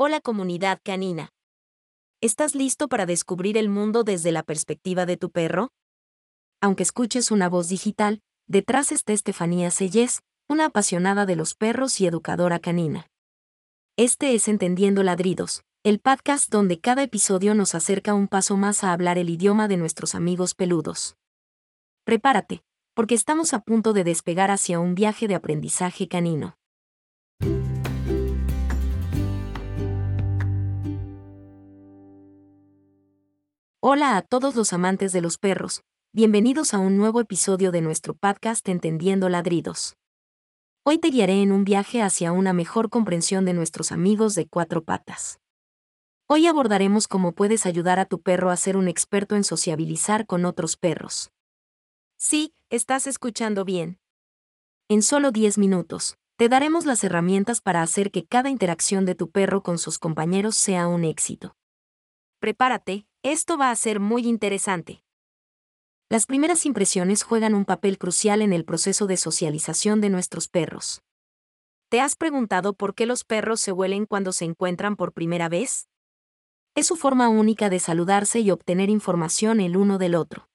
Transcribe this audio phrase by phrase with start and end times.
[0.00, 1.32] Hola comunidad canina.
[2.20, 5.72] ¿Estás listo para descubrir el mundo desde la perspectiva de tu perro?
[6.60, 12.06] Aunque escuches una voz digital, detrás está Estefanía Sellés, una apasionada de los perros y
[12.06, 13.08] educadora canina.
[13.96, 18.92] Este es Entendiendo Ladridos, el podcast donde cada episodio nos acerca un paso más a
[18.92, 21.16] hablar el idioma de nuestros amigos peludos.
[22.04, 22.62] Prepárate,
[22.94, 26.54] porque estamos a punto de despegar hacia un viaje de aprendizaje canino.
[33.80, 38.12] Hola a todos los amantes de los perros, bienvenidos a un nuevo episodio de nuestro
[38.12, 39.94] podcast Entendiendo Ladridos.
[40.84, 44.82] Hoy te guiaré en un viaje hacia una mejor comprensión de nuestros amigos de cuatro
[44.82, 45.38] patas.
[46.26, 50.44] Hoy abordaremos cómo puedes ayudar a tu perro a ser un experto en sociabilizar con
[50.44, 51.30] otros perros.
[52.16, 54.00] Sí, estás escuchando bien.
[54.88, 59.30] En solo 10 minutos, te daremos las herramientas para hacer que cada interacción de tu
[59.30, 61.54] perro con sus compañeros sea un éxito.
[62.40, 65.02] Prepárate, esto va a ser muy interesante.
[66.08, 71.02] Las primeras impresiones juegan un papel crucial en el proceso de socialización de nuestros perros.
[71.88, 75.88] ¿Te has preguntado por qué los perros se huelen cuando se encuentran por primera vez?
[76.76, 80.48] Es su forma única de saludarse y obtener información el uno del otro.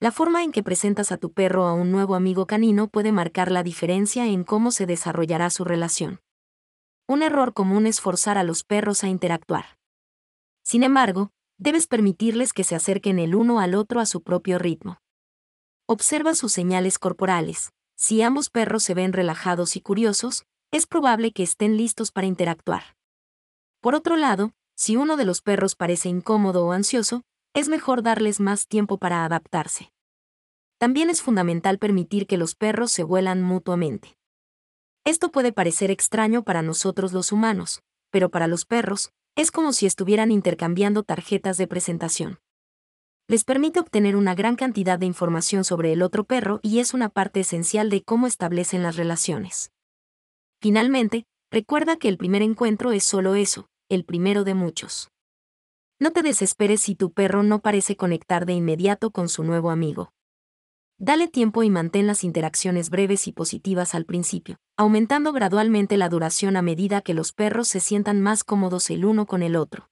[0.00, 3.50] La forma en que presentas a tu perro a un nuevo amigo canino puede marcar
[3.50, 6.22] la diferencia en cómo se desarrollará su relación.
[7.06, 9.76] Un error común es forzar a los perros a interactuar.
[10.64, 14.98] Sin embargo, debes permitirles que se acerquen el uno al otro a su propio ritmo.
[15.86, 17.70] Observa sus señales corporales.
[17.96, 22.96] Si ambos perros se ven relajados y curiosos, es probable que estén listos para interactuar.
[23.80, 28.40] Por otro lado, si uno de los perros parece incómodo o ansioso, es mejor darles
[28.40, 29.92] más tiempo para adaptarse.
[30.78, 34.16] También es fundamental permitir que los perros se vuelan mutuamente.
[35.04, 39.86] Esto puede parecer extraño para nosotros los humanos, pero para los perros, es como si
[39.86, 42.38] estuvieran intercambiando tarjetas de presentación.
[43.26, 47.08] Les permite obtener una gran cantidad de información sobre el otro perro y es una
[47.08, 49.72] parte esencial de cómo establecen las relaciones.
[50.60, 55.08] Finalmente, recuerda que el primer encuentro es solo eso, el primero de muchos.
[55.98, 60.12] No te desesperes si tu perro no parece conectar de inmediato con su nuevo amigo.
[60.98, 66.56] Dale tiempo y mantén las interacciones breves y positivas al principio, aumentando gradualmente la duración
[66.56, 69.90] a medida que los perros se sientan más cómodos el uno con el otro.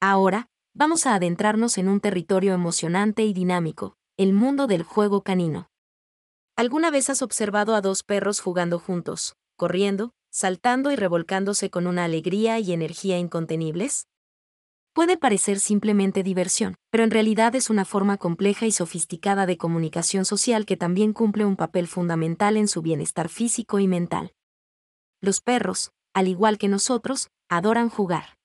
[0.00, 5.68] Ahora, vamos a adentrarnos en un territorio emocionante y dinámico, el mundo del juego canino.
[6.54, 12.04] ¿Alguna vez has observado a dos perros jugando juntos, corriendo, saltando y revolcándose con una
[12.04, 14.06] alegría y energía incontenibles?
[14.98, 20.24] Puede parecer simplemente diversión, pero en realidad es una forma compleja y sofisticada de comunicación
[20.24, 24.34] social que también cumple un papel fundamental en su bienestar físico y mental.
[25.20, 28.38] Los perros, al igual que nosotros, adoran jugar.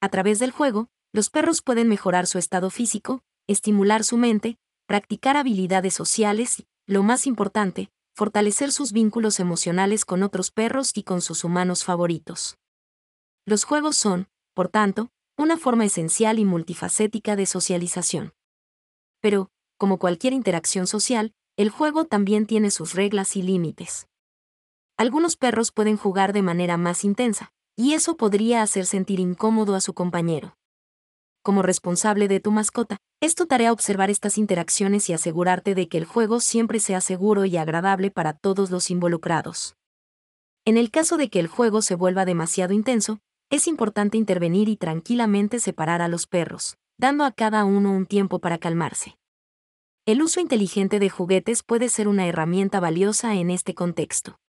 [0.00, 5.36] A través del juego, los perros pueden mejorar su estado físico, estimular su mente, practicar
[5.36, 11.20] habilidades sociales y, lo más importante, fortalecer sus vínculos emocionales con otros perros y con
[11.20, 12.58] sus humanos favoritos.
[13.44, 18.34] Los juegos son, por tanto, una forma esencial y multifacética de socialización.
[19.20, 24.06] Pero, como cualquier interacción social, el juego también tiene sus reglas y límites.
[24.96, 29.80] Algunos perros pueden jugar de manera más intensa, y eso podría hacer sentir incómodo a
[29.80, 30.56] su compañero.
[31.42, 35.98] Como responsable de tu mascota, es tu tarea observar estas interacciones y asegurarte de que
[35.98, 39.74] el juego siempre sea seguro y agradable para todos los involucrados.
[40.64, 43.18] En el caso de que el juego se vuelva demasiado intenso,
[43.54, 48.40] es importante intervenir y tranquilamente separar a los perros, dando a cada uno un tiempo
[48.40, 49.16] para calmarse.
[50.06, 54.40] El uso inteligente de juguetes puede ser una herramienta valiosa en este contexto.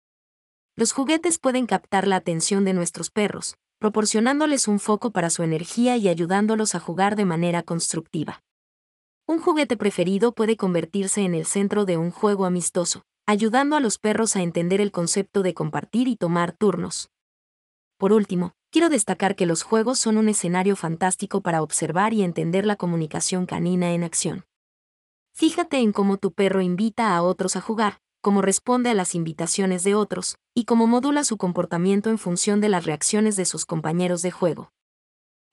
[0.74, 5.96] Los juguetes pueden captar la atención de nuestros perros, proporcionándoles un foco para su energía
[5.96, 8.42] y ayudándolos a jugar de manera constructiva.
[9.28, 13.98] Un juguete preferido puede convertirse en el centro de un juego amistoso, ayudando a los
[13.98, 17.08] perros a entender el concepto de compartir y tomar turnos.
[17.98, 22.66] Por último, quiero destacar que los juegos son un escenario fantástico para observar y entender
[22.66, 24.44] la comunicación canina en acción.
[25.32, 29.82] Fíjate en cómo tu perro invita a otros a jugar, cómo responde a las invitaciones
[29.82, 34.20] de otros, y cómo modula su comportamiento en función de las reacciones de sus compañeros
[34.20, 34.72] de juego.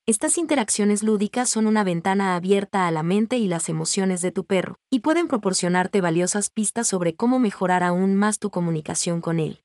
[0.05, 4.43] Estas interacciones lúdicas son una ventana abierta a la mente y las emociones de tu
[4.43, 9.63] perro, y pueden proporcionarte valiosas pistas sobre cómo mejorar aún más tu comunicación con él.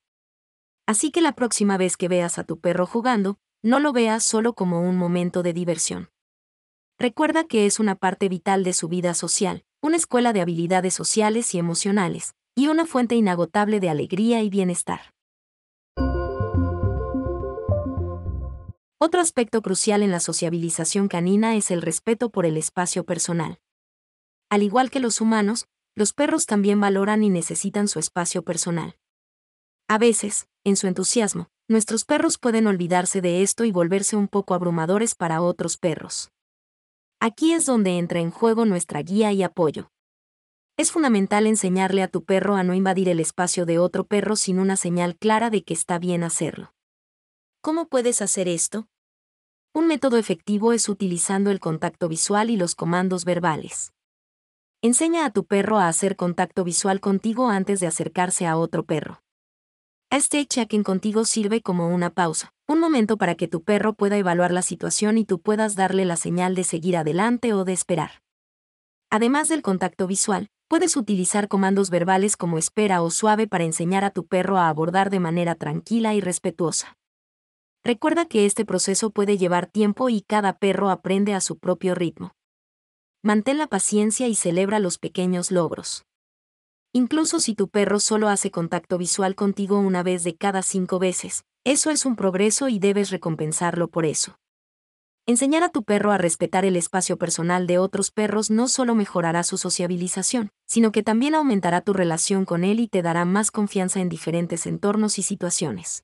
[0.87, 4.53] Así que la próxima vez que veas a tu perro jugando, no lo veas solo
[4.53, 6.09] como un momento de diversión.
[6.97, 11.53] Recuerda que es una parte vital de su vida social, una escuela de habilidades sociales
[11.53, 15.13] y emocionales, y una fuente inagotable de alegría y bienestar.
[18.97, 23.59] Otro aspecto crucial en la sociabilización canina es el respeto por el espacio personal.
[24.49, 28.97] Al igual que los humanos, los perros también valoran y necesitan su espacio personal.
[29.89, 34.55] A veces, en su entusiasmo, nuestros perros pueden olvidarse de esto y volverse un poco
[34.55, 36.31] abrumadores para otros perros.
[37.19, 39.91] Aquí es donde entra en juego nuestra guía y apoyo.
[40.77, 44.57] Es fundamental enseñarle a tu perro a no invadir el espacio de otro perro sin
[44.57, 46.73] una señal clara de que está bien hacerlo.
[47.61, 48.87] ¿Cómo puedes hacer esto?
[49.71, 53.93] Un método efectivo es utilizando el contacto visual y los comandos verbales.
[54.81, 59.21] Enseña a tu perro a hacer contacto visual contigo antes de acercarse a otro perro.
[60.11, 64.51] Este check-in contigo sirve como una pausa, un momento para que tu perro pueda evaluar
[64.51, 68.21] la situación y tú puedas darle la señal de seguir adelante o de esperar.
[69.11, 74.11] Además del contacto visual, Puedes utilizar comandos verbales como espera o suave para enseñar a
[74.11, 76.95] tu perro a abordar de manera tranquila y respetuosa.
[77.83, 82.33] Recuerda que este proceso puede llevar tiempo y cada perro aprende a su propio ritmo.
[83.23, 86.03] Mantén la paciencia y celebra los pequeños logros.
[86.91, 91.43] Incluso si tu perro solo hace contacto visual contigo una vez de cada cinco veces,
[91.63, 94.39] eso es un progreso y debes recompensarlo por eso.
[95.27, 99.43] Enseñar a tu perro a respetar el espacio personal de otros perros no solo mejorará
[99.43, 103.99] su sociabilización, sino que también aumentará tu relación con él y te dará más confianza
[103.99, 106.03] en diferentes entornos y situaciones.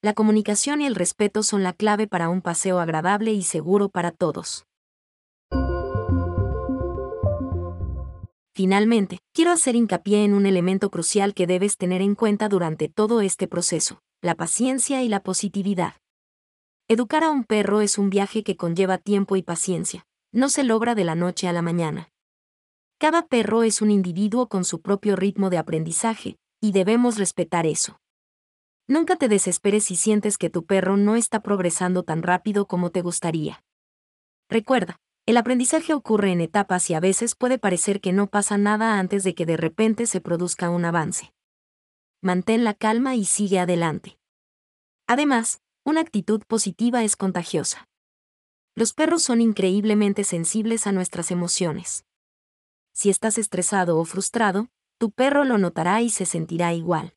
[0.00, 4.12] La comunicación y el respeto son la clave para un paseo agradable y seguro para
[4.12, 4.67] todos.
[8.58, 13.20] Finalmente, quiero hacer hincapié en un elemento crucial que debes tener en cuenta durante todo
[13.20, 15.94] este proceso, la paciencia y la positividad.
[16.88, 20.96] Educar a un perro es un viaje que conlleva tiempo y paciencia, no se logra
[20.96, 22.10] de la noche a la mañana.
[22.98, 28.00] Cada perro es un individuo con su propio ritmo de aprendizaje, y debemos respetar eso.
[28.88, 33.02] Nunca te desesperes si sientes que tu perro no está progresando tan rápido como te
[33.02, 33.62] gustaría.
[34.50, 38.98] Recuerda, el aprendizaje ocurre en etapas y a veces puede parecer que no pasa nada
[38.98, 41.34] antes de que de repente se produzca un avance.
[42.22, 44.18] Mantén la calma y sigue adelante.
[45.06, 47.90] Además, una actitud positiva es contagiosa.
[48.74, 52.06] Los perros son increíblemente sensibles a nuestras emociones.
[52.94, 57.12] Si estás estresado o frustrado, tu perro lo notará y se sentirá igual.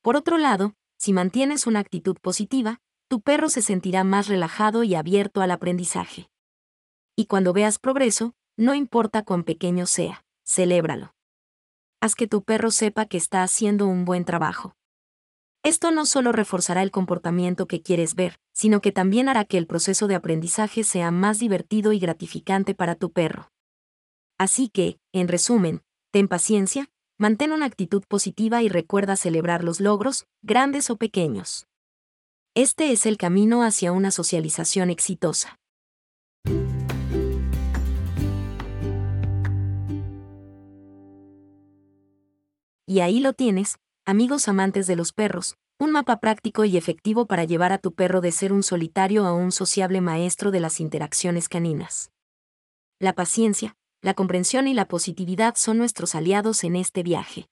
[0.00, 4.94] Por otro lado, si mantienes una actitud positiva, tu perro se sentirá más relajado y
[4.94, 6.30] abierto al aprendizaje.
[7.18, 11.16] Y cuando veas progreso, no importa cuán pequeño sea, celébralo.
[12.00, 14.76] Haz que tu perro sepa que está haciendo un buen trabajo.
[15.64, 19.66] Esto no solo reforzará el comportamiento que quieres ver, sino que también hará que el
[19.66, 23.50] proceso de aprendizaje sea más divertido y gratificante para tu perro.
[24.38, 25.82] Así que, en resumen,
[26.12, 26.88] ten paciencia,
[27.18, 31.66] mantén una actitud positiva y recuerda celebrar los logros, grandes o pequeños.
[32.54, 35.58] Este es el camino hacia una socialización exitosa.
[42.88, 43.76] Y ahí lo tienes,
[44.06, 48.22] amigos amantes de los perros, un mapa práctico y efectivo para llevar a tu perro
[48.22, 52.10] de ser un solitario a un sociable maestro de las interacciones caninas.
[52.98, 57.50] La paciencia, la comprensión y la positividad son nuestros aliados en este viaje.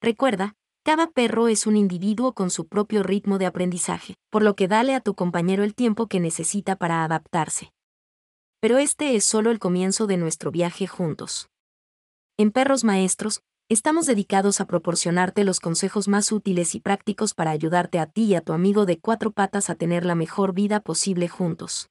[0.00, 0.54] Recuerda,
[0.84, 4.94] cada perro es un individuo con su propio ritmo de aprendizaje, por lo que dale
[4.94, 7.72] a tu compañero el tiempo que necesita para adaptarse.
[8.60, 11.48] Pero este es solo el comienzo de nuestro viaje juntos.
[12.36, 13.42] En Perros Maestros,
[13.74, 18.34] estamos dedicados a proporcionarte los consejos más útiles y prácticos para ayudarte a ti y
[18.36, 21.90] a tu amigo de cuatro patas a tener la mejor vida posible juntos.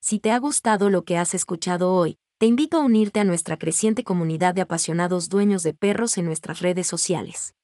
[0.00, 3.56] Si te ha gustado lo que has escuchado hoy, te invito a unirte a nuestra
[3.56, 7.54] creciente comunidad de apasionados dueños de perros en nuestras redes sociales.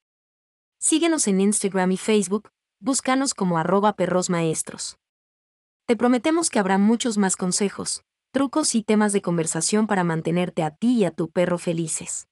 [0.79, 4.97] Síguenos en Instagram y Facebook, búscanos como arroba perrosmaestros.
[5.87, 10.71] Te prometemos que habrá muchos más consejos, trucos y temas de conversación para mantenerte a
[10.71, 12.29] ti y a tu perro felices.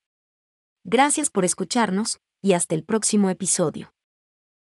[0.85, 3.92] Gracias por escucharnos, y hasta el próximo episodio.